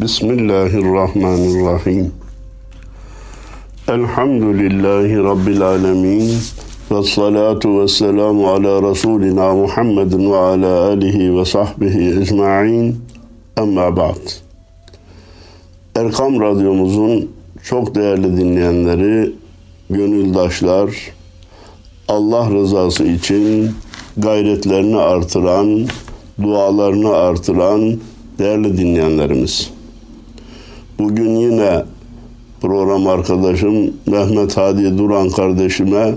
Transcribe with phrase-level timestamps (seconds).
[0.00, 2.12] Bismillahirrahmanirrahim.
[3.88, 6.32] Elhamdülillahi Rabbil alemin.
[6.90, 12.96] Ve salatu ve selamu ala Resulina Muhammedin ve ala alihi ve sahbihi ecma'in.
[13.56, 14.30] Amma ba'd.
[15.96, 17.30] Erkam Radyomuzun
[17.62, 19.32] çok değerli dinleyenleri,
[19.90, 20.90] gönüldaşlar,
[22.08, 23.70] Allah rızası için
[24.16, 25.86] gayretlerini artıran,
[26.42, 27.94] dualarını artıran
[28.38, 29.77] değerli dinleyenlerimiz.
[30.98, 31.84] Bugün yine
[32.60, 36.14] program arkadaşım Mehmet Hadi Duran kardeşime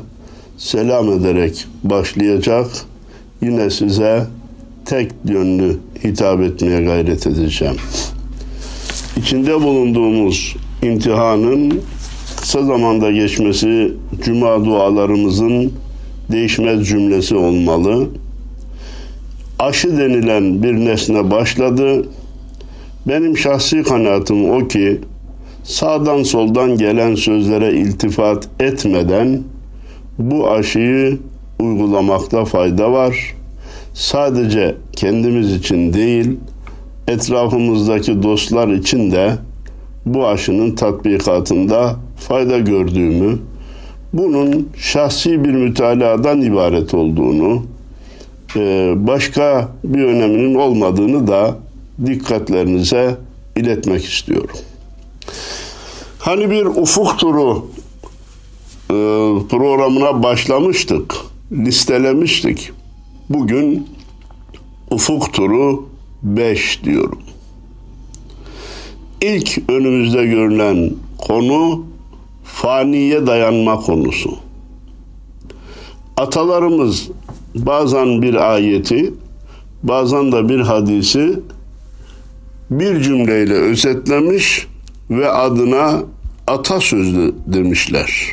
[0.58, 2.68] selam ederek başlayacak.
[3.42, 4.28] Yine size
[4.86, 7.76] tek yönlü hitap etmeye gayret edeceğim.
[9.18, 11.82] İçinde bulunduğumuz imtihanın
[12.38, 15.74] kısa zamanda geçmesi cuma dualarımızın
[16.32, 18.08] değişmez cümlesi olmalı.
[19.60, 22.06] Aşı denilen bir nesne başladı.
[23.08, 25.02] Benim şahsi kanaatim o ki
[25.64, 29.42] sağdan soldan gelen sözlere iltifat etmeden
[30.20, 31.18] bu aşıyı
[31.60, 33.36] uygulamakta fayda var.
[33.94, 36.38] Sadece kendimiz için değil,
[37.08, 39.32] etrafımızdaki dostlar için de
[40.06, 43.40] bu aşının tatbikatında fayda gördüğümü,
[44.14, 47.64] bunun şahsi bir mütaladan ibaret olduğunu,
[48.56, 51.56] e, başka bir öneminin olmadığını da
[52.06, 53.18] dikkatlerinize
[53.56, 54.58] iletmek istiyorum.
[56.20, 57.68] Hani bir ufuk turu
[58.90, 58.96] e,
[59.50, 61.16] programına başlamıştık,
[61.52, 62.72] listelemiştik.
[63.30, 63.88] Bugün
[64.92, 65.90] ufuk turu
[66.24, 67.20] 5 diyorum.
[69.22, 71.86] İlk önümüzde görülen konu
[72.44, 74.38] faniye dayanma konusu.
[76.18, 77.10] Atalarımız
[77.56, 79.14] bazen bir ayeti,
[79.84, 81.40] bazen de bir hadisi
[82.72, 84.68] bir cümleyle özetlemiş
[85.10, 86.04] ve adına
[86.48, 88.32] atasözlü demişler.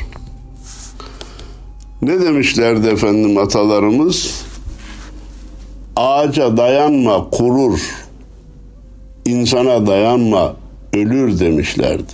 [2.01, 4.45] Ne demişlerdi efendim atalarımız?
[5.95, 7.79] Ağaca dayanma kurur,
[9.25, 10.55] insana dayanma
[10.93, 12.13] ölür demişlerdi.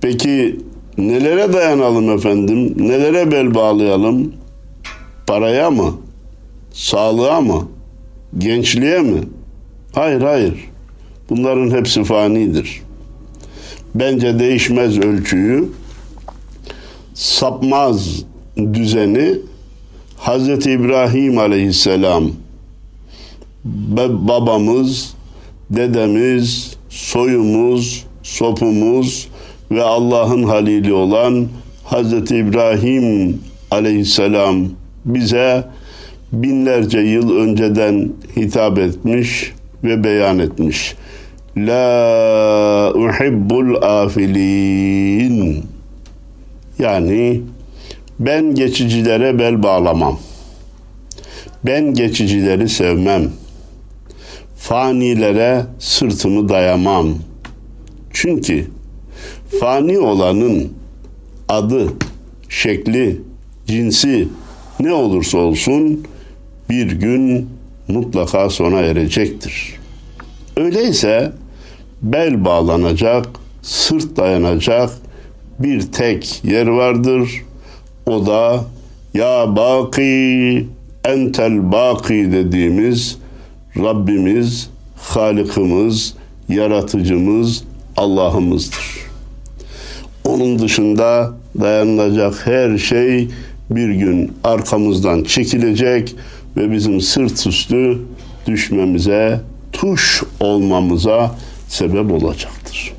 [0.00, 0.60] Peki
[0.98, 2.74] nelere dayanalım efendim?
[2.88, 4.32] Nelere bel bağlayalım?
[5.26, 5.94] Paraya mı?
[6.72, 7.68] Sağlığa mı?
[8.38, 9.20] Gençliğe mi?
[9.92, 10.70] Hayır hayır.
[11.30, 12.82] Bunların hepsi fanidir.
[13.94, 15.68] Bence değişmez ölçüyü,
[17.14, 18.24] sapmaz
[18.56, 19.34] düzeni
[20.18, 20.48] Hz.
[20.66, 22.30] İbrahim aleyhisselam
[24.28, 25.14] babamız,
[25.70, 29.28] dedemiz, soyumuz, sopumuz
[29.70, 31.48] ve Allah'ın halili olan
[31.84, 32.12] Hz.
[32.12, 33.40] İbrahim
[33.70, 34.68] aleyhisselam
[35.04, 35.64] bize
[36.32, 39.52] binlerce yıl önceden hitap etmiş
[39.84, 40.94] ve beyan etmiş.
[41.56, 45.64] La uhibbul afilin.
[46.78, 47.40] Yani
[48.20, 50.18] ben geçicilere bel bağlamam.
[51.66, 53.30] Ben geçicileri sevmem.
[54.56, 57.14] Fanilere sırtımı dayamam.
[58.12, 58.66] Çünkü
[59.60, 60.72] fani olanın
[61.48, 61.92] adı,
[62.48, 63.20] şekli,
[63.66, 64.28] cinsi
[64.80, 66.06] ne olursa olsun
[66.70, 67.48] bir gün
[67.90, 69.74] mutlaka sona erecektir.
[70.56, 71.32] Öyleyse
[72.02, 73.26] bel bağlanacak,
[73.62, 74.90] sırt dayanacak
[75.58, 77.30] bir tek yer vardır.
[78.06, 78.64] O da
[79.14, 80.66] ya baki
[81.04, 83.18] entel baki dediğimiz
[83.76, 86.14] Rabbimiz, Halikimiz,
[86.48, 87.64] Yaratıcımız,
[87.96, 89.10] Allah'ımızdır.
[90.24, 93.28] Onun dışında dayanılacak her şey
[93.70, 96.14] bir gün arkamızdan çekilecek
[96.56, 97.98] ve bizim sırt üstü
[98.46, 99.40] düşmemize,
[99.72, 101.34] tuş olmamıza
[101.68, 102.92] sebep olacaktır.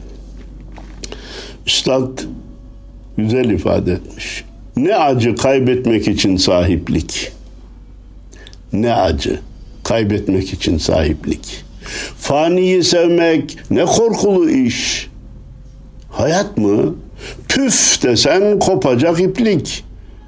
[1.68, 2.20] Üstad
[3.18, 4.44] güzel ifade etmiş.
[4.78, 7.32] Ne acı kaybetmek için sahiplik.
[8.74, 9.40] Ne acı
[9.84, 11.64] kaybetmek için sahiplik.
[12.18, 15.10] Faniyi sevmek ne korkulu iş.
[16.12, 16.96] Hayat mı?
[17.50, 19.84] Püf desen kopacak iplik.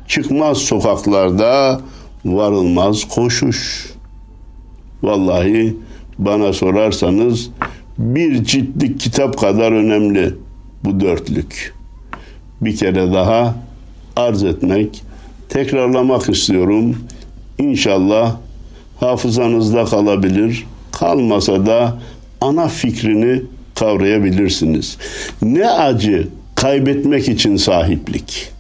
[0.08, 1.82] Çıkmaz sokaklarda
[2.26, 3.90] varılmaz koşuş.
[5.04, 5.76] Vallahi
[6.18, 7.50] bana sorarsanız
[7.98, 10.34] bir ciltlik kitap kadar önemli
[10.84, 11.74] bu dörtlük.
[12.62, 13.56] Bir kere daha
[14.16, 15.04] arz etmek,
[15.50, 16.96] tekrarlamak istiyorum.
[17.58, 18.36] İnşallah
[19.00, 20.66] hafızanızda kalabilir.
[20.92, 22.00] Kalmasa da
[22.42, 23.42] ana fikrini
[23.76, 24.98] kavrayabilirsiniz.
[25.42, 28.52] Ne acı kaybetmek için sahiplik.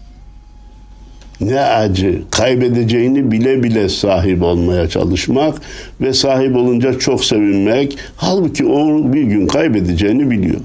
[1.45, 2.21] Ne acı.
[2.31, 5.61] Kaybedeceğini bile bile sahip olmaya çalışmak
[6.01, 7.97] ve sahip olunca çok sevinmek.
[8.15, 10.59] Halbuki o bir gün kaybedeceğini biliyor.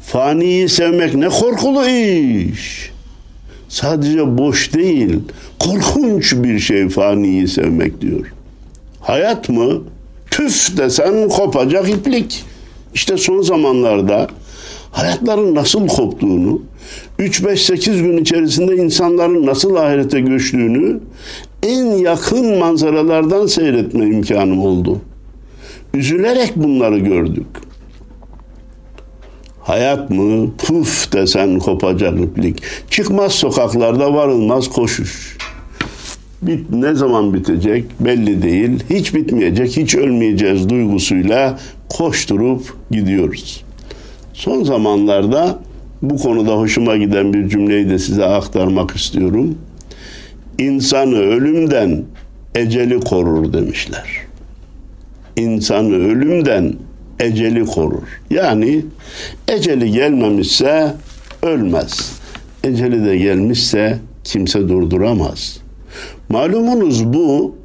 [0.00, 2.90] Faniyi sevmek ne korkulu iş.
[3.68, 5.18] Sadece boş değil,
[5.58, 8.32] korkunç bir şey faniyi sevmek diyor.
[9.00, 9.82] Hayat mı?
[10.30, 12.44] Tüf desen kopacak iplik.
[12.94, 14.28] İşte son zamanlarda
[14.96, 16.62] hayatların nasıl koptuğunu,
[17.18, 21.00] 3-5-8 gün içerisinde insanların nasıl ahirete göçtüğünü
[21.62, 25.00] en yakın manzaralardan seyretme imkanım oldu.
[25.94, 27.46] Üzülerek bunları gördük.
[29.60, 30.50] Hayat mı?
[30.58, 32.62] Puf desen kopacak iplik.
[32.90, 35.36] Çıkmaz sokaklarda varılmaz koşuş.
[36.42, 38.84] Bit, ne zaman bitecek belli değil.
[38.90, 41.58] Hiç bitmeyecek, hiç ölmeyeceğiz duygusuyla
[41.88, 43.65] koşturup gidiyoruz.
[44.36, 45.58] Son zamanlarda
[46.02, 49.58] bu konuda hoşuma giden bir cümleyi de size aktarmak istiyorum.
[50.58, 52.04] İnsanı ölümden
[52.54, 54.06] eceli korur demişler.
[55.36, 56.74] İnsanı ölümden
[57.20, 58.20] eceli korur.
[58.30, 58.84] Yani
[59.48, 60.94] eceli gelmemişse
[61.42, 62.12] ölmez.
[62.64, 65.60] Eceli de gelmişse kimse durduramaz.
[66.28, 67.56] Malumunuz bu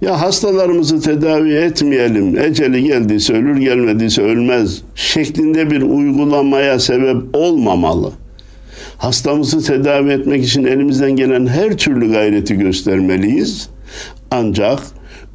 [0.00, 8.12] ya hastalarımızı tedavi etmeyelim, eceli geldiyse ölür gelmediyse ölmez şeklinde bir uygulamaya sebep olmamalı.
[8.98, 13.68] Hastamızı tedavi etmek için elimizden gelen her türlü gayreti göstermeliyiz.
[14.30, 14.78] Ancak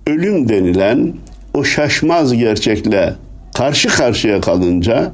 [0.08, 1.14] ölüm denilen
[1.54, 3.14] o şaşmaz gerçekle
[3.54, 5.12] karşı karşıya kalınca,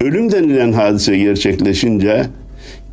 [0.00, 2.26] ölüm denilen hadise gerçekleşince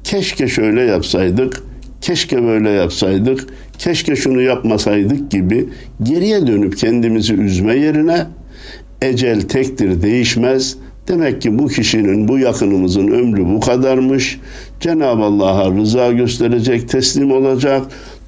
[0.03, 1.63] keşke şöyle yapsaydık,
[2.01, 3.47] keşke böyle yapsaydık,
[3.77, 5.69] keşke şunu yapmasaydık gibi
[6.03, 8.25] geriye dönüp kendimizi üzme yerine
[9.01, 10.77] ecel tektir değişmez.
[11.07, 14.39] Demek ki bu kişinin, bu yakınımızın ömrü bu kadarmış.
[14.79, 17.81] Cenab-ı Allah'a rıza gösterecek, teslim olacak,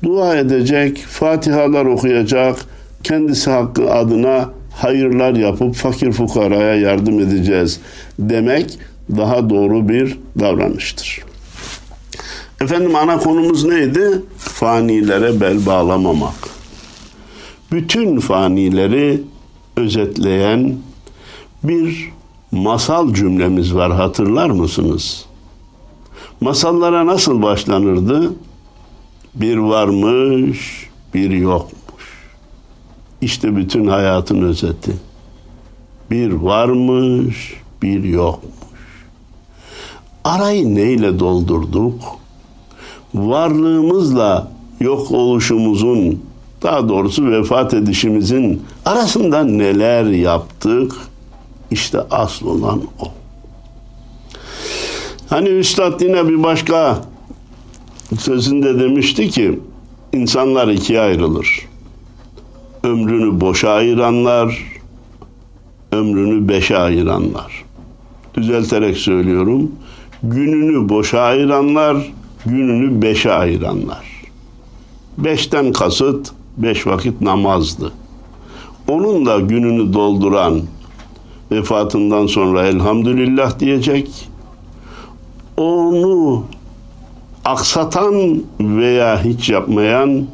[0.04, 2.56] dua edecek, fatihalar okuyacak,
[3.04, 7.80] kendisi hakkı adına hayırlar yapıp fakir fukaraya yardım edeceğiz
[8.19, 8.80] demek
[9.18, 11.29] daha doğru bir davranıştır.
[12.61, 14.23] Efendim ana konumuz neydi?
[14.38, 16.50] Fanilere bel bağlamamak.
[17.71, 19.21] Bütün fanileri
[19.77, 20.77] özetleyen
[21.63, 22.11] bir
[22.51, 25.25] masal cümlemiz var hatırlar mısınız?
[26.41, 28.33] Masallara nasıl başlanırdı?
[29.35, 32.29] Bir varmış, bir yokmuş.
[33.21, 34.91] İşte bütün hayatın özeti.
[36.11, 38.53] Bir varmış, bir yokmuş.
[40.23, 42.19] Arayı neyle doldurduk?
[43.15, 46.23] Varlığımızla yok oluşumuzun,
[46.63, 50.95] daha doğrusu vefat edişimizin arasında neler yaptık?
[51.71, 53.07] İşte asıl olan o.
[55.29, 57.01] Hani Üstad yine bir başka
[58.19, 59.59] sözünde demişti ki
[60.13, 61.67] insanlar ikiye ayrılır.
[62.83, 64.63] Ömrünü boşa ayıranlar,
[65.91, 67.65] ömrünü beşe ayıranlar.
[68.33, 69.71] Düzelterek söylüyorum.
[70.23, 72.11] Gününü boşa ayıranlar,
[72.45, 74.06] gününü beşe ayıranlar.
[75.18, 77.91] Beşten kasıt beş vakit namazdı.
[78.88, 80.62] Onunla gününü dolduran
[81.51, 84.30] vefatından sonra elhamdülillah diyecek.
[85.57, 86.44] Onu
[87.45, 90.27] aksatan veya hiç yapmayan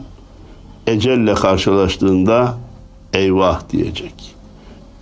[0.87, 2.57] ecelle karşılaştığında
[3.13, 4.35] eyvah diyecek.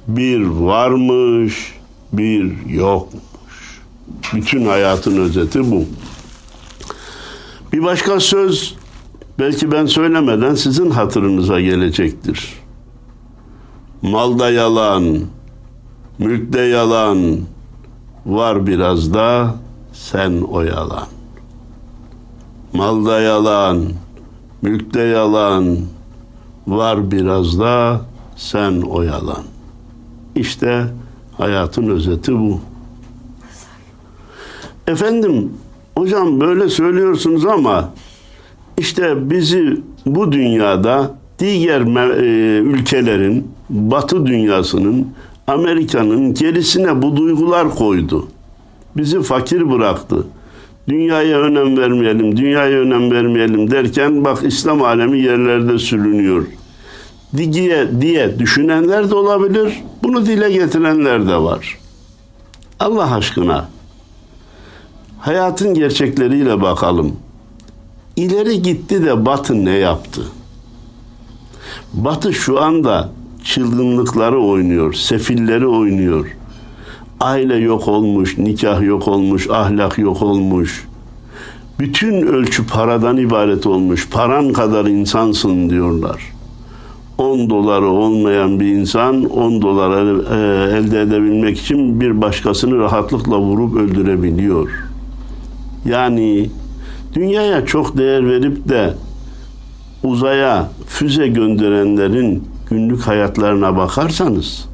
[0.08, 1.74] Bir varmış,
[2.14, 3.24] bir yokmuş.
[4.34, 5.86] Bütün hayatın özeti bu.
[7.74, 8.76] Bir başka söz
[9.40, 12.54] belki ben söylemeden sizin hatırınıza gelecektir.
[14.02, 15.20] Malda yalan,
[16.20, 17.40] mülkte yalan,
[18.26, 19.56] var biraz da
[19.94, 21.08] sen o yalan.
[22.74, 23.90] Malda yalan,
[24.62, 25.78] mülkte yalan,
[26.68, 28.02] var biraz da
[28.36, 29.44] sen o yalan.
[30.36, 30.88] İşte
[31.38, 32.60] hayatın özeti bu.
[34.88, 35.52] Efendim,
[35.98, 37.90] hocam böyle söylüyorsunuz ama
[38.78, 45.08] işte bizi bu dünyada diğer e, ülkelerin, Batı dünyasının,
[45.48, 48.28] Amerika'nın gerisine bu duygular koydu.
[48.98, 50.28] Bizi fakir bıraktı.
[50.88, 56.46] Dünyaya önem vermeyelim, dünyaya önem vermeyelim derken bak İslam alemi yerlerde sürünüyor.
[57.38, 61.78] Diye, diye düşünenler de olabilir, bunu dile getirenler de var.
[62.80, 63.70] Allah aşkına
[65.24, 67.12] hayatın gerçekleriyle bakalım.
[68.16, 70.22] İleri gitti de Batı ne yaptı?
[71.94, 73.10] Batı şu anda
[73.44, 76.38] çılgınlıkları oynuyor, sefilleri oynuyor.
[77.20, 80.88] Aile yok olmuş, nikah yok olmuş, ahlak yok olmuş.
[81.80, 84.10] Bütün ölçü paradan ibaret olmuş.
[84.10, 86.22] Paran kadar insansın diyorlar.
[87.18, 93.76] 10 doları olmayan bir insan 10 doları e, elde edebilmek için bir başkasını rahatlıkla vurup
[93.76, 94.83] öldürebiliyor.
[95.86, 96.50] Yani
[97.14, 98.94] dünyaya çok değer verip de
[100.04, 104.66] uzaya füze gönderenlerin günlük hayatlarına bakarsanız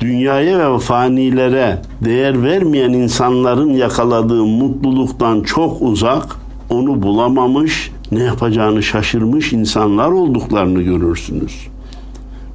[0.00, 6.36] dünyaya ve fanilere değer vermeyen insanların yakaladığı mutluluktan çok uzak,
[6.70, 11.66] onu bulamamış, ne yapacağını şaşırmış insanlar olduklarını görürsünüz.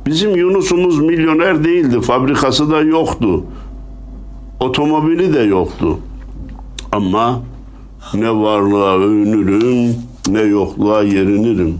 [0.05, 3.43] Bizim Yunus'umuz milyoner değildi, fabrikası da yoktu.
[4.59, 5.97] Otomobili de yoktu.
[6.91, 7.41] Ama
[8.13, 9.95] ne varlığa övünürüm,
[10.29, 11.79] ne yokluğa yerinirim.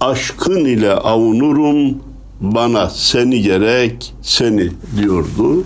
[0.00, 1.98] Aşkın ile avunurum,
[2.40, 5.64] bana seni gerek, seni diyordu.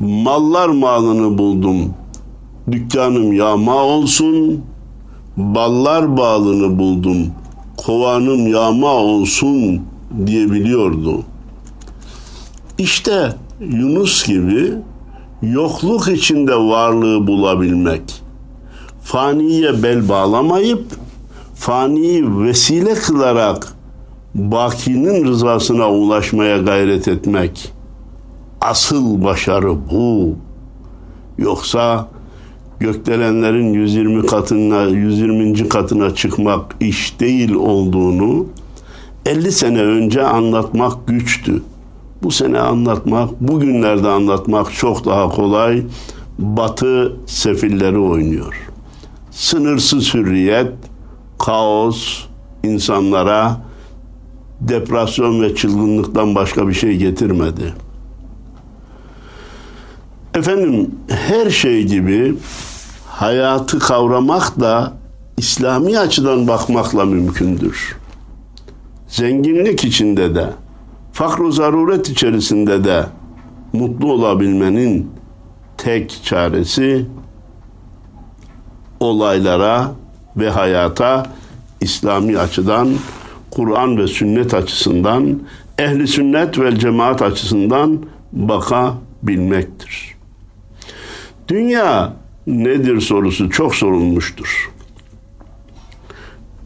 [0.00, 1.94] Mallar malını buldum,
[2.72, 4.60] dükkanım yağma olsun,
[5.36, 7.26] ballar bağlını buldum,
[7.76, 9.82] kovanım yağma olsun
[10.26, 11.22] diyebiliyordu.
[12.78, 14.72] İşte Yunus gibi
[15.42, 18.22] yokluk içinde varlığı bulabilmek,
[19.02, 20.84] faniye bel bağlamayıp
[21.54, 23.68] faniyi vesile kılarak
[24.34, 27.72] bakinin rızasına ulaşmaya gayret etmek.
[28.60, 30.34] Asıl başarı bu.
[31.38, 32.08] Yoksa
[32.80, 35.68] gökdelenlerin 120 katına 120.
[35.68, 38.46] katına çıkmak iş değil olduğunu
[39.26, 41.62] 50 sene önce anlatmak güçtü.
[42.22, 45.82] Bu sene anlatmak, bugünlerde anlatmak çok daha kolay.
[46.38, 48.68] Batı sefilleri oynuyor.
[49.30, 50.72] Sınırsız hürriyet,
[51.38, 52.24] kaos
[52.62, 53.56] insanlara
[54.60, 57.74] depresyon ve çılgınlıktan başka bir şey getirmedi.
[60.34, 62.34] Efendim her şey gibi
[63.06, 64.92] hayatı kavramak da
[65.36, 67.96] İslami açıdan bakmakla mümkündür.
[69.08, 70.46] Zenginlik içinde de,
[71.12, 73.06] fakr zaruret içerisinde de
[73.72, 75.10] mutlu olabilmenin
[75.76, 77.06] tek çaresi
[79.00, 79.92] olaylara
[80.36, 81.26] ve hayata
[81.80, 82.88] İslami açıdan,
[83.50, 85.40] Kur'an ve sünnet açısından,
[85.78, 87.98] ehli sünnet ve cemaat açısından
[88.32, 90.14] bakabilmektir.
[91.48, 92.12] Dünya
[92.46, 94.72] nedir sorusu çok sorulmuştur.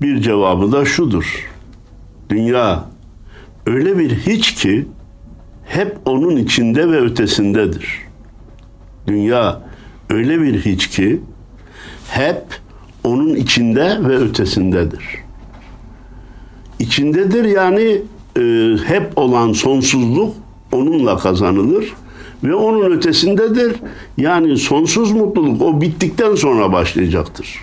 [0.02, 1.52] Bir cevabı da şudur.
[2.28, 2.84] Dünya
[3.66, 4.86] öyle bir hiç ki
[5.64, 7.98] hep onun içinde ve ötesindedir.
[9.06, 9.60] Dünya
[10.10, 11.20] öyle bir hiç ki
[12.08, 12.42] hep
[13.04, 15.04] onun içinde ve ötesindedir.
[16.78, 18.02] İçindedir yani
[18.36, 20.34] e, hep olan sonsuzluk
[20.72, 21.92] onunla kazanılır
[22.44, 23.76] ve onun ötesindedir.
[24.16, 27.58] Yani sonsuz mutluluk o bittikten sonra başlayacaktır.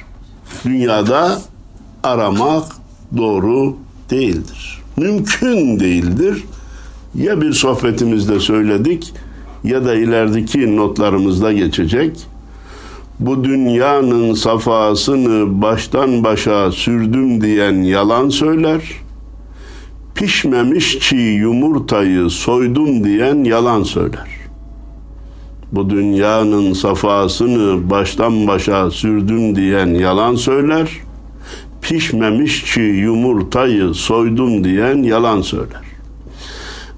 [0.65, 1.41] Dünyada
[2.03, 2.63] aramak
[3.17, 3.77] doğru
[4.09, 4.72] değildir.
[4.97, 6.43] Mümkün değildir.
[7.15, 9.13] Ya bir sohbetimizde söyledik
[9.63, 12.17] ya da ilerideki notlarımızda geçecek.
[13.19, 18.81] Bu dünyanın safasını baştan başa sürdüm diyen yalan söyler.
[20.15, 24.29] Pişmemiş çiğ yumurtayı soydum diyen yalan söyler.
[25.71, 31.02] Bu dünyanın safasını baştan başa sürdüm diyen yalan söyler
[31.83, 35.81] pişmemiş çiğ yumurtayı soydum diyen yalan söyler.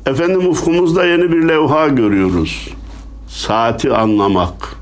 [0.05, 2.69] Efendim ufkumuzda yeni bir levha görüyoruz.
[3.27, 4.75] Saati anlamak.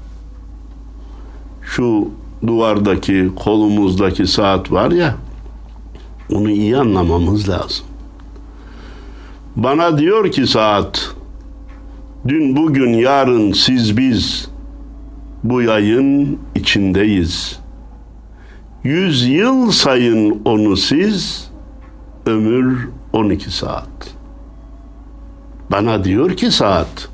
[1.61, 2.09] Şu
[2.47, 5.15] duvardaki, kolumuzdaki saat var ya,
[6.31, 7.85] onu iyi anlamamız lazım.
[9.55, 11.15] Bana diyor ki saat,
[12.27, 14.49] dün, bugün, yarın siz biz
[15.43, 17.62] bu yayın içindeyiz.''
[18.83, 21.49] Yüz yıl sayın onu siz,
[22.25, 24.15] ömür 12 saat.
[25.71, 27.09] Bana diyor ki saat,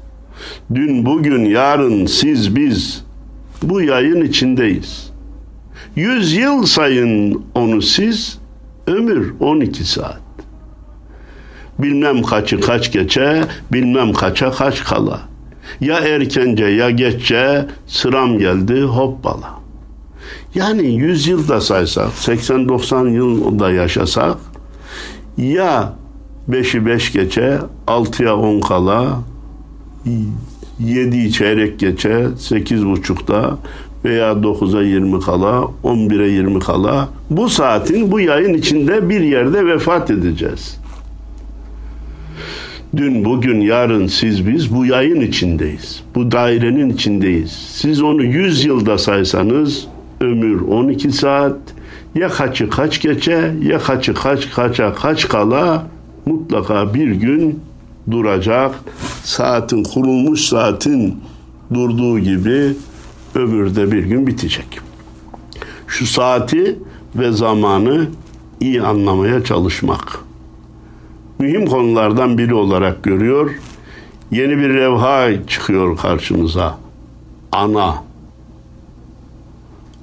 [0.76, 3.06] dün, bugün, yarın siz biz
[3.64, 5.12] bu yayın içindeyiz.
[5.96, 8.40] Yüz yıl sayın onu siz,
[8.88, 10.22] ömür 12 saat.
[11.80, 15.20] Bilmem kaçı kaç geçe, bilmem kaça kaç kala.
[15.82, 19.60] Ya erkence ya geççe sıram geldi hoppala.
[20.56, 24.38] Yani 100 yılda saysak, 80-90 yılda yaşasak
[25.38, 25.94] ya
[26.50, 29.20] 5'i 5 geçe, 6'ya 10 kala,
[30.79, 33.58] 7 çeyrek geçe, 8 buçukta
[34.06, 40.12] veya 9'a 20 kala, 11'e 20 kala bu saatin bu yayın içinde bir yerde vefat
[40.12, 40.79] edeceğiz.
[42.98, 46.03] Dün, bugün, yarın siz biz bu yayın içindeyiz.
[46.15, 47.51] Bu dairenin içindeyiz.
[47.51, 49.88] Siz onu 100 yılda saysanız
[50.22, 51.58] ömür 12 saat.
[52.16, 55.88] Ya kaçı kaç geçe ya kaçı kaç kaça kaç kala
[56.26, 57.60] mutlaka bir gün
[58.12, 58.76] duracak.
[59.24, 61.20] Saatin kurulmuş saatin
[61.74, 62.74] durduğu gibi
[63.36, 64.80] ömürde bir gün bitecek.
[65.88, 66.80] Şu saati
[67.16, 68.08] ve zamanı
[68.60, 70.20] iyi anlamaya çalışmak.
[71.40, 73.52] Mühim konulardan biri olarak görüyor.
[74.32, 76.78] Yeni bir levha çıkıyor karşımıza.
[77.52, 78.09] Ana.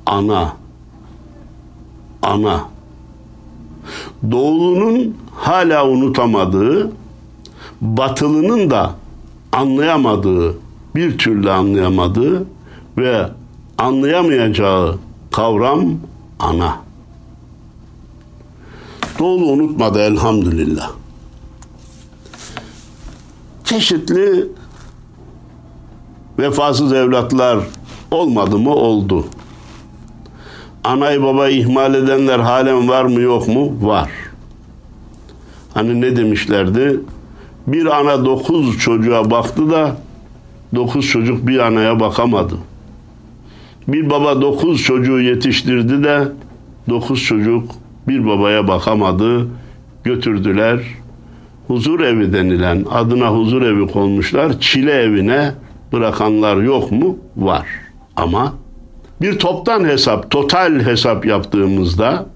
[0.06, 0.52] Ana.
[2.22, 2.64] Ana.
[4.30, 6.92] Doğulunun hala unutamadığı,
[7.80, 8.94] batılının da
[9.52, 10.54] anlayamadığı,
[10.94, 12.46] bir türlü anlayamadığı
[12.98, 13.30] ve
[13.78, 14.98] anlayamayacağı
[15.30, 15.84] kavram
[16.38, 16.76] ana.
[19.18, 20.90] Doğulu unutmadı elhamdülillah.
[23.64, 24.48] Çeşitli
[26.38, 27.58] vefasız evlatlar
[28.10, 28.74] olmadı mı?
[28.74, 29.24] Oldu.
[30.86, 33.72] Anayı babayı ihmal edenler halen var mı yok mu?
[33.80, 34.10] Var.
[35.74, 37.00] Hani ne demişlerdi?
[37.66, 39.96] Bir ana dokuz çocuğa baktı da
[40.74, 42.54] dokuz çocuk bir anaya bakamadı.
[43.88, 46.28] Bir baba dokuz çocuğu yetiştirdi de
[46.88, 47.70] dokuz çocuk
[48.08, 49.48] bir babaya bakamadı.
[50.04, 50.80] Götürdüler.
[51.66, 54.60] Huzur evi denilen adına huzur evi konmuşlar.
[54.60, 55.52] Çile evine
[55.92, 57.18] bırakanlar yok mu?
[57.36, 57.66] Var.
[58.16, 58.54] Ama
[59.20, 62.26] bir toptan hesap, total hesap yaptığımızda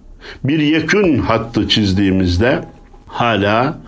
[0.45, 2.65] bir yekün hattı çizdiğimizde
[3.07, 3.79] hala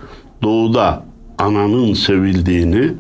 [0.43, 1.05] doğuda
[1.39, 2.93] ananın sevildiğini,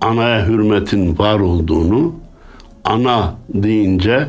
[0.00, 2.14] anaya hürmetin var olduğunu,
[2.84, 4.28] ana deyince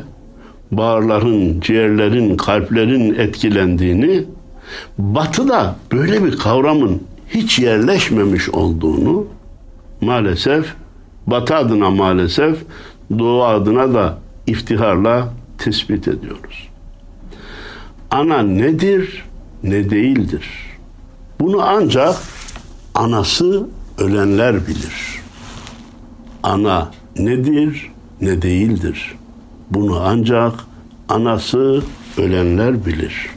[0.72, 4.24] bağırların, ciğerlerin, kalplerin etkilendiğini,
[4.98, 9.26] batıda böyle bir kavramın hiç yerleşmemiş olduğunu
[10.00, 10.74] maalesef
[11.26, 12.58] batı adına maalesef
[13.18, 16.68] doğu adına da iftiharla tespit ediyoruz.
[18.10, 19.24] Ana nedir,
[19.62, 20.48] ne değildir?
[21.40, 22.16] Bunu ancak
[22.94, 23.66] anası
[23.98, 25.22] ölenler bilir.
[26.42, 29.14] Ana nedir, ne değildir?
[29.70, 30.52] Bunu ancak
[31.08, 31.82] anası
[32.18, 33.30] ölenler bilir.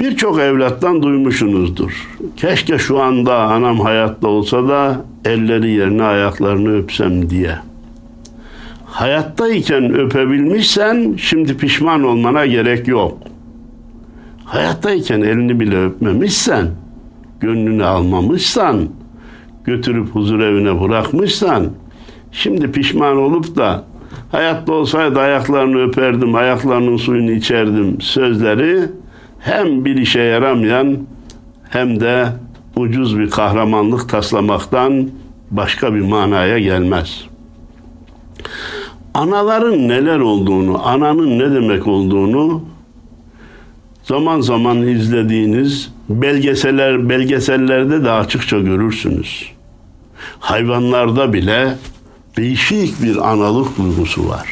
[0.00, 2.08] Birçok evlattan duymuşsunuzdur.
[2.36, 7.58] Keşke şu anda anam hayatta olsa da elleri yerine ayaklarını öpsem diye.
[8.98, 13.18] Hayattayken öpebilmişsen şimdi pişman olmana gerek yok.
[14.44, 16.66] Hayattayken elini bile öpmemişsen,
[17.40, 18.88] gönlünü almamışsan,
[19.64, 21.66] götürüp huzur evine bırakmışsan,
[22.32, 23.84] şimdi pişman olup da
[24.32, 28.82] hayatta olsaydı ayaklarını öperdim, ayaklarının suyunu içerdim sözleri
[29.38, 30.98] hem bir işe yaramayan
[31.70, 32.26] hem de
[32.76, 35.10] ucuz bir kahramanlık taslamaktan
[35.50, 37.28] başka bir manaya gelmez.
[39.18, 42.64] Anaların neler olduğunu, ananın ne demek olduğunu
[44.02, 49.50] zaman zaman izlediğiniz belgeseller belgesellerde de açıkça görürsünüz.
[50.40, 51.74] Hayvanlarda bile
[52.36, 54.48] değişik bir analık duygusu var.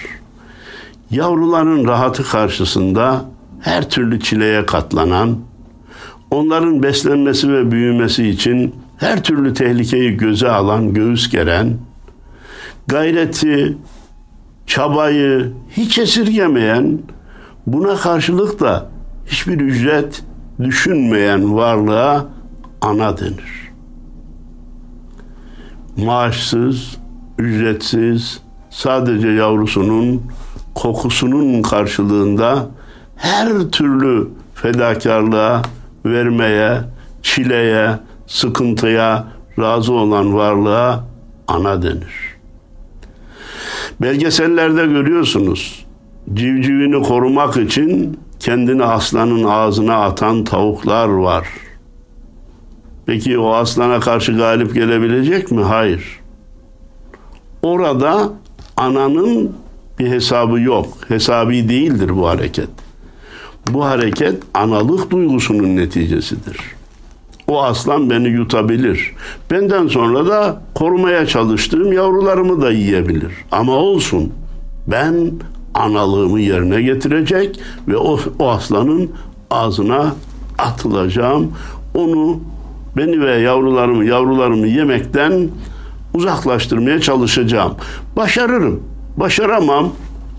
[1.10, 3.24] Yavruların rahatı karşısında
[3.60, 5.38] her türlü çileye katlanan,
[6.30, 11.74] onların beslenmesi ve büyümesi için her türlü tehlikeyi göze alan, göğüs geren,
[12.86, 13.76] gayreti,
[14.66, 16.98] çabayı hiç esirgemeyen,
[17.66, 18.90] buna karşılık da
[19.26, 20.24] hiçbir ücret
[20.60, 22.26] düşünmeyen varlığa
[22.80, 23.72] ana denir.
[25.96, 26.96] Maaşsız,
[27.38, 30.22] ücretsiz, sadece yavrusunun
[30.74, 32.66] kokusunun karşılığında
[33.16, 35.62] her türlü fedakarlığa,
[36.06, 36.80] vermeye,
[37.22, 37.90] çileye,
[38.26, 39.24] sıkıntıya
[39.58, 41.04] razı olan varlığa
[41.48, 42.25] ana denir.
[44.00, 45.86] Belgesellerde görüyorsunuz.
[46.34, 51.48] Civcivini korumak için kendini aslanın ağzına atan tavuklar var.
[53.06, 55.62] Peki o aslana karşı galip gelebilecek mi?
[55.62, 56.20] Hayır.
[57.62, 58.32] Orada
[58.76, 59.56] ananın
[59.98, 60.86] bir hesabı yok.
[61.08, 62.68] Hesabi değildir bu hareket.
[63.68, 66.75] Bu hareket analık duygusunun neticesidir.
[67.48, 69.14] O aslan beni yutabilir.
[69.50, 73.32] Benden sonra da korumaya çalıştığım yavrularımı da yiyebilir.
[73.52, 74.32] Ama olsun.
[74.86, 75.32] Ben
[75.74, 79.10] analığımı yerine getirecek ve o, o aslanın
[79.50, 80.14] ağzına
[80.58, 81.52] atılacağım.
[81.94, 82.40] Onu
[82.96, 85.48] beni ve yavrularımı yavrularımı yemekten
[86.14, 87.74] uzaklaştırmaya çalışacağım.
[88.16, 88.82] Başarırım.
[89.16, 89.92] Başaramam.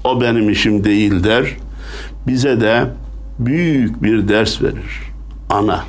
[0.04, 1.58] O benim işim değil der.
[2.28, 2.88] Bize de
[3.40, 5.14] büyük bir ders verir.
[5.50, 5.84] Ana.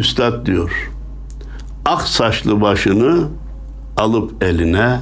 [0.00, 0.90] Üstad diyor.
[1.84, 3.28] Ak saçlı başını
[3.96, 5.00] alıp eline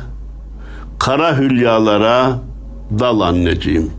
[0.99, 2.39] kara hülyalara
[2.99, 3.91] dal anneciğim.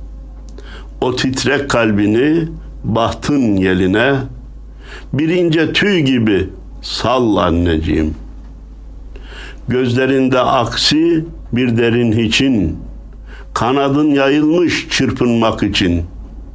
[1.02, 2.48] O titrek kalbini
[2.84, 4.16] bahtın yeline
[5.14, 6.50] bir ince tüy gibi
[6.82, 8.16] sal anneciğim.
[9.68, 12.78] Gözlerinde aksi bir derin hiçin,
[13.54, 16.04] kanadın yayılmış çırpınmak için.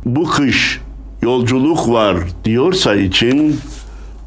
[0.04, 0.80] Bu kış
[1.22, 3.61] yolculuk var diyorsa için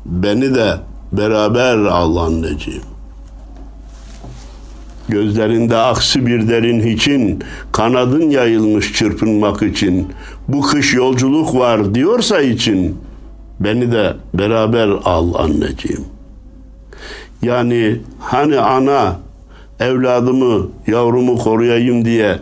[0.07, 0.73] beni de
[1.11, 2.81] beraber al anneciğim.
[5.09, 10.07] Gözlerinde aksi bir derin hiçin, kanadın yayılmış çırpınmak için.
[10.47, 12.97] Bu kış yolculuk var diyorsa için
[13.59, 16.05] beni de beraber al anneciğim.
[17.41, 19.15] Yani hani ana
[19.79, 22.39] evladımı, yavrumu koruyayım diye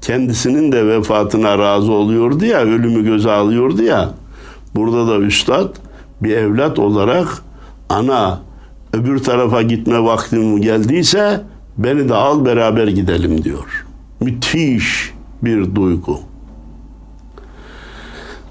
[0.00, 4.10] kendisinin de vefatına razı oluyordu ya, ölümü göze alıyordu ya.
[4.74, 5.68] Burada da üstad
[6.22, 7.42] bir evlat olarak
[7.88, 8.40] ana
[8.92, 11.40] öbür tarafa gitme vaktim geldiyse
[11.78, 13.86] beni de al beraber gidelim diyor.
[14.20, 16.20] Müthiş bir duygu.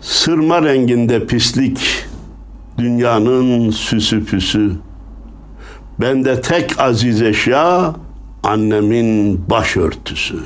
[0.01, 2.05] Sırma renginde pislik,
[2.77, 4.71] dünyanın süsü püsü.
[6.01, 7.95] Bende tek aziz eşya,
[8.43, 10.39] annemin başörtüsü.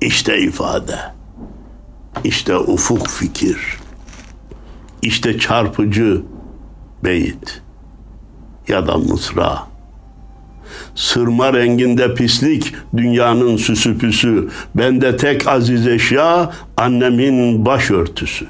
[0.00, 0.98] İşte ifade,
[2.24, 3.78] işte ufuk fikir,
[5.04, 6.22] işte çarpıcı
[7.04, 7.62] beyit
[8.68, 9.58] ya da mısra.
[10.94, 14.48] Sırma renginde pislik, dünyanın süsü püsü.
[14.74, 18.46] Bende tek aziz eşya, annemin başörtüsü.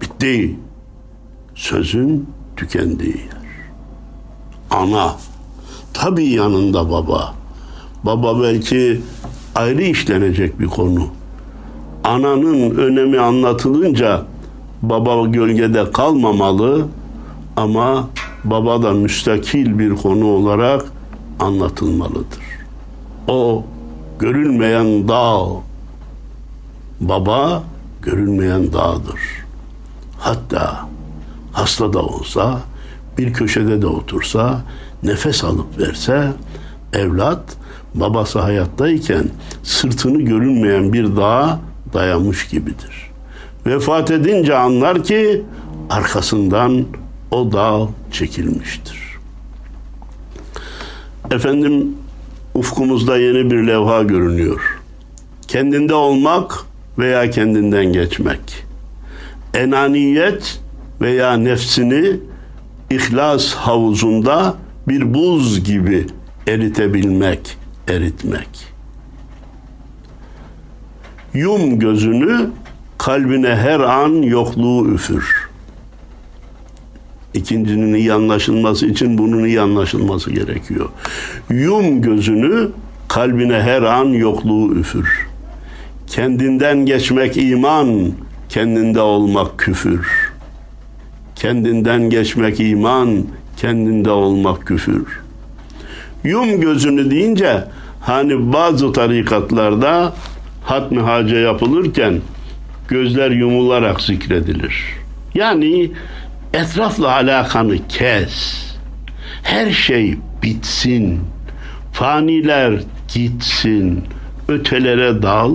[0.00, 0.56] Bitti.
[1.54, 3.46] Sözün tükendiği yer.
[4.70, 5.16] Ana.
[5.92, 7.34] Tabii yanında baba.
[8.04, 9.00] Baba belki
[9.54, 11.08] ayrı işlenecek bir konu.
[12.04, 14.22] Ananın önemi anlatılınca
[14.90, 16.86] baba gölgede kalmamalı
[17.56, 18.08] ama
[18.44, 20.84] baba da müstakil bir konu olarak
[21.40, 22.46] anlatılmalıdır.
[23.28, 23.64] O
[24.18, 25.38] görülmeyen dağ,
[27.00, 27.62] baba
[28.02, 29.20] görülmeyen dağdır.
[30.18, 30.88] Hatta
[31.52, 32.60] hasta da olsa,
[33.18, 34.60] bir köşede de otursa,
[35.02, 36.32] nefes alıp verse,
[36.92, 37.56] evlat
[37.94, 39.24] babası hayattayken
[39.62, 41.60] sırtını görünmeyen bir dağa
[41.94, 43.05] dayamış gibidir.
[43.66, 45.42] Vefat edince anlar ki
[45.90, 46.84] arkasından
[47.30, 49.18] o dağ çekilmiştir.
[51.30, 51.96] Efendim
[52.54, 54.80] ufkumuzda yeni bir levha görünüyor.
[55.48, 56.64] Kendinde olmak
[56.98, 58.64] veya kendinden geçmek.
[59.54, 60.60] Enaniyet
[61.00, 62.16] veya nefsini
[62.90, 64.54] ihlas havuzunda
[64.88, 66.06] bir buz gibi
[66.46, 67.56] eritebilmek,
[67.88, 68.48] eritmek.
[71.34, 72.50] Yum gözünü,
[72.98, 75.48] kalbine her an yokluğu üfür.
[77.34, 80.88] İkincinin iyi anlaşılması için bunun iyi anlaşılması gerekiyor.
[81.50, 82.68] Yum gözünü,
[83.08, 85.28] kalbine her an yokluğu üfür.
[86.06, 88.12] Kendinden geçmek iman,
[88.48, 90.32] kendinde olmak küfür.
[91.36, 93.24] Kendinden geçmek iman,
[93.56, 95.20] kendinde olmak küfür.
[96.24, 97.64] Yum gözünü deyince
[98.00, 100.12] hani bazı tarikatlarda
[100.64, 102.20] hatmi hace yapılırken
[102.88, 104.74] gözler yumularak zikredilir.
[105.34, 105.90] Yani
[106.54, 108.66] etrafla alakanı kes.
[109.42, 111.20] Her şey bitsin.
[111.92, 112.80] Faniler
[113.14, 114.04] gitsin.
[114.48, 115.54] Ötelere dal.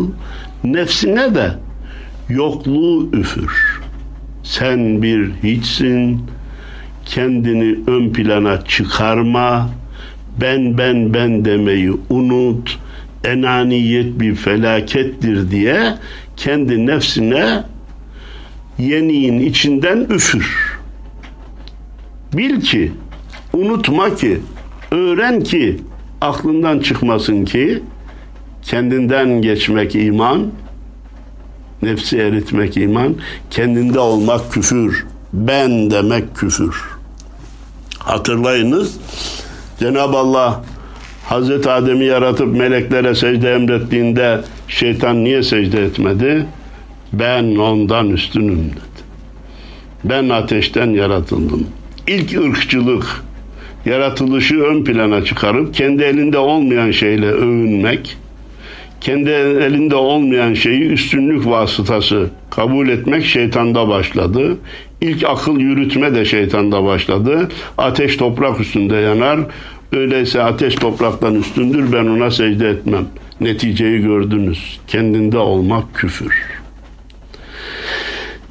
[0.64, 1.52] Nefsine de
[2.30, 3.82] yokluğu üfür.
[4.44, 6.22] Sen bir hiçsin.
[7.06, 9.70] Kendini ön plana çıkarma.
[10.42, 12.80] Ben ben ben demeyi unut.
[13.24, 15.94] Enaniyet bir felakettir diye
[16.44, 17.64] kendi nefsine
[18.78, 20.78] yeniğin içinden üfür.
[22.34, 22.92] Bil ki,
[23.54, 24.42] unutma ki,
[24.92, 25.82] öğren ki,
[26.22, 27.84] aklından çıkmasın ki,
[28.64, 30.52] kendinden geçmek iman,
[31.82, 33.16] nefsi eritmek iman,
[33.50, 36.76] kendinde olmak küfür, ben demek küfür.
[38.00, 38.98] Hatırlayınız,
[39.80, 40.64] Cenab-ı Allah
[41.26, 46.46] Hazreti Adem'i yaratıp meleklere secde emrettiğinde şeytan niye secde etmedi?
[47.14, 49.02] Ben ondan üstünüm dedi.
[50.04, 51.68] Ben ateşten yaratıldım
[52.08, 53.24] ilk ırkçılık,
[53.86, 58.18] yaratılışı ön plana çıkarıp kendi elinde olmayan şeyle övünmek,
[59.02, 64.58] kendi elinde olmayan şeyi üstünlük vasıtası kabul etmek şeytanda başladı.
[65.02, 67.50] İlk akıl yürütme de şeytanda başladı.
[67.78, 69.40] Ateş toprak üstünde yanar.
[69.92, 73.06] Öyleyse ateş topraktan üstündür ben ona secde etmem.
[73.42, 74.80] Neticeyi gördünüz.
[74.88, 76.62] Kendinde olmak küfür.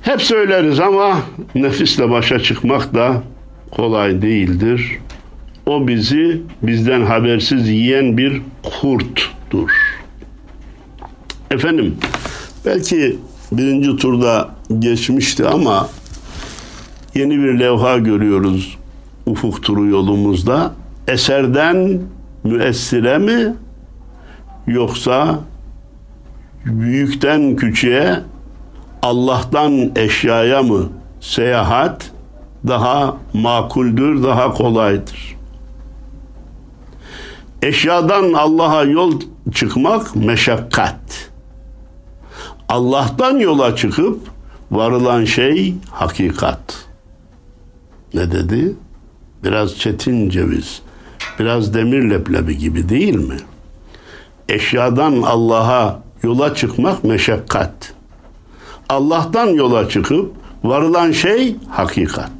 [0.02, 1.22] Hep söyleriz ama
[1.54, 3.22] nefisle başa çıkmak da
[3.70, 4.98] kolay değildir.
[5.66, 9.70] O bizi bizden habersiz yiyen bir kurttur.
[11.50, 11.96] Efendim
[12.66, 13.16] belki
[13.52, 15.88] birinci turda geçmişti ama
[17.14, 18.78] yeni bir levha görüyoruz
[19.26, 20.74] ufuk turu yolumuzda.
[21.08, 22.00] Eserden
[22.44, 23.54] müessire mi
[24.66, 25.38] yoksa
[26.64, 28.20] büyükten küçüğe
[29.02, 30.88] Allah'tan eşyaya mı
[31.20, 32.10] seyahat
[32.68, 35.36] daha makuldür, daha kolaydır.
[37.62, 39.20] Eşyadan Allah'a yol
[39.54, 41.30] çıkmak meşakkat.
[42.68, 44.20] Allah'tan yola çıkıp
[44.70, 46.86] varılan şey hakikat.
[48.14, 48.74] Ne dedi?
[49.44, 50.82] Biraz çetin ceviz,
[51.38, 53.36] biraz demir leblebi gibi değil mi?
[54.48, 57.94] Eşyadan Allah'a yola çıkmak meşakkat.
[58.88, 60.32] Allah'tan yola çıkıp
[60.64, 62.30] varılan şey hakikat.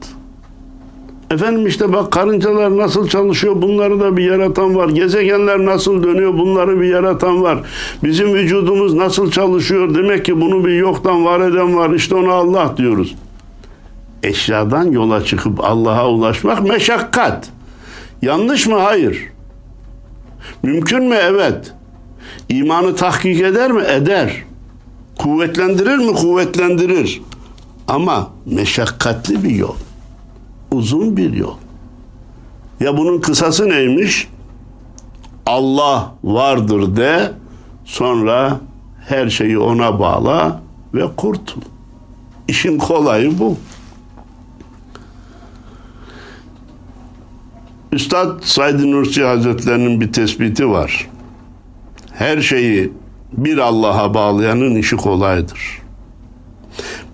[1.30, 4.88] Efendim işte bak karıncalar nasıl çalışıyor bunları da bir yaratan var.
[4.88, 7.58] Gezegenler nasıl dönüyor bunları bir yaratan var.
[8.04, 11.90] Bizim vücudumuz nasıl çalışıyor demek ki bunu bir yoktan var eden var.
[11.90, 13.14] İşte ona Allah diyoruz.
[14.22, 17.50] Eşyadan yola çıkıp Allah'a ulaşmak meşakkat.
[18.22, 18.74] Yanlış mı?
[18.74, 19.28] Hayır.
[20.62, 21.14] Mümkün mü?
[21.14, 21.72] Evet.
[22.48, 23.82] İmanı tahkik eder mi?
[23.82, 24.44] Eder.
[25.18, 26.12] Kuvvetlendirir mi?
[26.12, 27.22] Kuvvetlendirir.
[27.88, 29.74] Ama meşakkatli bir yol.
[30.72, 31.54] Uzun bir yol.
[32.80, 34.28] Ya bunun kısası neymiş?
[35.46, 37.32] Allah vardır de
[37.84, 38.60] sonra
[39.08, 40.60] her şeyi ona bağla
[40.94, 41.60] ve kurtul.
[42.48, 43.56] İşin kolayı bu.
[47.92, 51.08] Üstad Said Nursi Hazretlerinin bir tespiti var.
[52.12, 52.92] Her şeyi
[53.32, 55.82] bir Allah'a bağlayanın işi kolaydır.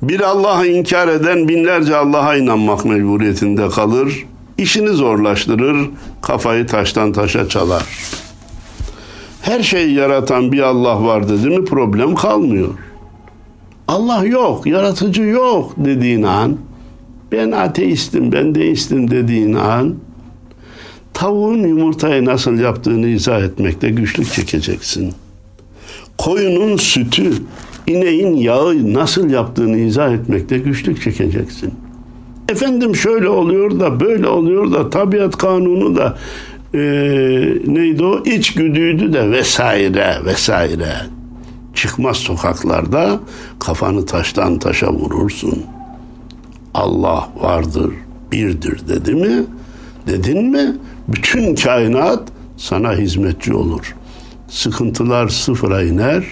[0.02, 4.26] Bir Allah'ı inkar eden binlerce Allah'a inanmak mecburiyetinde kalır.
[4.58, 5.90] İşini zorlaştırır,
[6.22, 7.84] kafayı taştan taşa çalar.
[9.42, 12.74] Her şeyi yaratan bir Allah var dedi mi problem kalmıyor.
[13.88, 16.56] Allah yok, yaratıcı yok dediğin an,
[17.32, 19.94] ben ateistim, ben deistim dediğin an,
[21.16, 25.12] tavuğun yumurtayı nasıl yaptığını izah etmekte güçlük çekeceksin.
[26.18, 27.32] Koyunun sütü,
[27.86, 31.74] ineğin yağı nasıl yaptığını izah etmekte güçlük çekeceksin.
[32.48, 36.18] Efendim şöyle oluyor da böyle oluyor da tabiat kanunu da
[36.74, 36.80] e,
[37.66, 40.92] neydi o içgüdüydü de vesaire vesaire.
[41.74, 43.20] Çıkmaz sokaklarda
[43.58, 45.64] kafanı taştan taşa vurursun.
[46.74, 47.92] Allah vardır,
[48.32, 49.44] birdir dedi mi?
[50.06, 50.76] Dedin mi?
[51.08, 52.22] Bütün kainat
[52.56, 53.94] sana hizmetçi olur.
[54.48, 56.24] Sıkıntılar sıfıra iner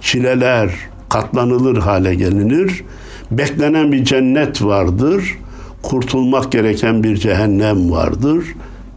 [0.00, 0.70] çileler
[1.08, 2.84] katlanılır hale gelinir.
[3.30, 5.38] Beklenen bir cennet vardır.
[5.82, 8.44] Kurtulmak gereken bir cehennem vardır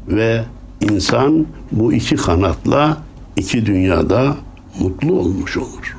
[0.08, 0.44] ve
[0.82, 2.98] insan bu iki kanatla
[3.36, 4.38] iki dünyada
[4.80, 5.98] mutlu olmuş olur.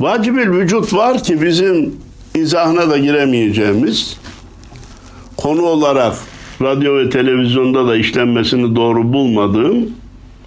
[0.00, 1.94] Vacibül vücut var ki bizim
[2.34, 4.16] izahına da giremeyeceğimiz
[5.36, 6.16] konu olarak
[6.62, 9.90] radyo ve televizyonda da işlenmesini doğru bulmadığım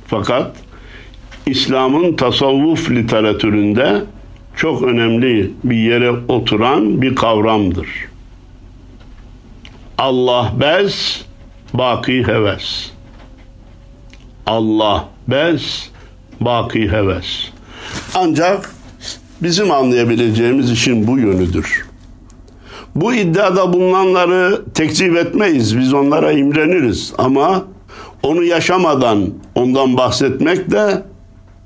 [0.08, 0.56] fakat
[1.46, 4.04] İslam'ın tasavvuf literatüründe
[4.56, 7.88] çok önemli bir yere oturan bir kavramdır.
[9.98, 11.26] Allah bez,
[11.74, 12.92] baki heves.
[14.46, 15.90] Allah bez,
[16.42, 17.50] baki heves.
[18.16, 18.76] Ancak
[19.44, 21.89] bizim anlayabileceğimiz işin bu yönüdür.
[22.96, 25.78] Bu iddiada bulunanları tekzip etmeyiz.
[25.78, 27.14] Biz onlara imreniriz.
[27.18, 27.64] Ama
[28.24, 31.04] onu yaşamadan ondan bahsetmek de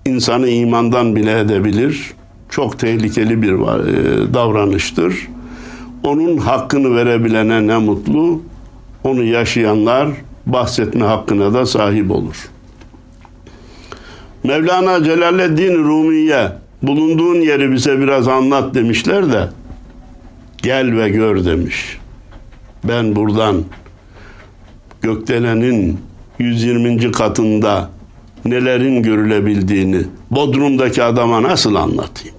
[0.05, 2.13] insanı imandan bile edebilir.
[2.49, 5.27] Çok tehlikeli bir e, davranıştır.
[6.03, 8.41] Onun hakkını verebilene ne mutlu.
[9.03, 10.09] Onu yaşayanlar
[10.45, 12.49] bahsetme hakkına da sahip olur.
[14.43, 19.47] Mevlana Celaleddin Rumiye bulunduğun yeri bize biraz anlat demişler de
[20.63, 21.97] gel ve gör demiş.
[22.83, 23.63] Ben buradan
[25.01, 25.99] gökdelenin
[26.39, 27.11] 120.
[27.11, 27.89] katında
[28.45, 32.35] nelerin görülebildiğini Bodrum'daki adama nasıl anlatayım?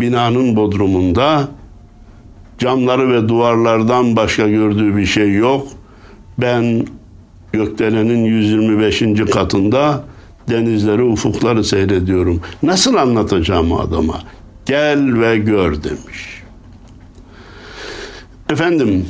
[0.00, 1.48] Binanın bodrumunda
[2.58, 5.68] camları ve duvarlardan başka gördüğü bir şey yok.
[6.38, 6.86] Ben
[7.52, 9.02] gökdelenin 125.
[9.32, 10.04] katında
[10.48, 12.40] denizleri, ufukları seyrediyorum.
[12.62, 14.20] Nasıl anlatacağım adama?
[14.66, 16.35] Gel ve gör demiş.
[18.50, 19.06] Efendim,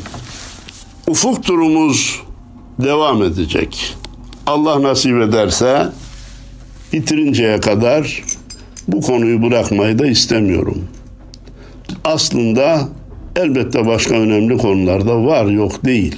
[1.07, 2.23] ufuk turumuz
[2.79, 3.97] devam edecek.
[4.47, 5.89] Allah nasip ederse
[6.93, 8.23] bitirinceye kadar
[8.89, 10.85] bu konuyu bırakmayı da istemiyorum.
[12.05, 12.89] Aslında
[13.37, 16.17] elbette başka önemli konular da var yok değil.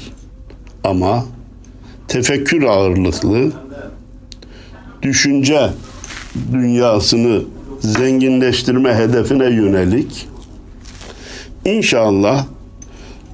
[0.85, 1.24] Ama
[2.09, 3.52] tefekkür ağırlıklı,
[5.02, 5.70] düşünce
[6.52, 7.42] dünyasını
[7.81, 10.28] zenginleştirme hedefine yönelik
[11.64, 12.46] İnşallah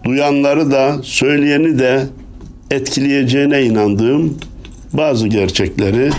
[0.05, 2.07] duyanları da söyleyeni de
[2.71, 4.39] etkileyeceğine inandığım
[4.93, 6.11] bazı gerçekleri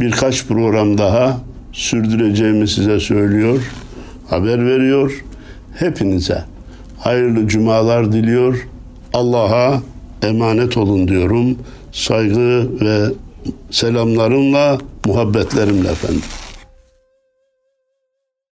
[0.00, 1.40] birkaç program daha
[1.72, 3.72] sürdüreceğimi size söylüyor,
[4.28, 5.24] haber veriyor.
[5.78, 6.44] Hepinize
[6.98, 8.68] hayırlı cumalar diliyor.
[9.12, 9.82] Allah'a
[10.22, 11.58] emanet olun diyorum.
[11.92, 13.14] Saygı ve
[13.70, 16.22] selamlarımla, muhabbetlerimle efendim.